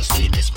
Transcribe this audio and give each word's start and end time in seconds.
proceed. 0.00 0.32
This 0.32 0.50